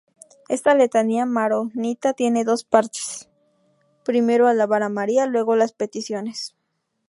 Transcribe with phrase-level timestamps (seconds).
[0.49, 3.29] Esta letanía maronita tiene dos partes:
[4.03, 6.55] primero alabar a María, luego las peticiones.